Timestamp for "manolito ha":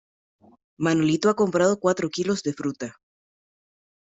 0.79-1.35